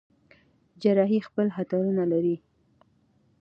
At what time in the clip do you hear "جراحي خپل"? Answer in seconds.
0.81-1.47